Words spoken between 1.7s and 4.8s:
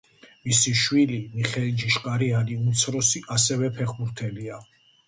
ჯიშკარიანი უმცროსი ასევე ფეხბურთელია.